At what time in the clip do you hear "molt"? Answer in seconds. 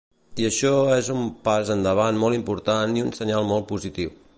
2.25-2.39, 3.55-3.73